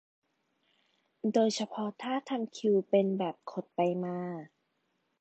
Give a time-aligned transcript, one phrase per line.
[1.33, 4.17] โดยเฉพาะถ้าทำคิวเป็นแบบขดไปมา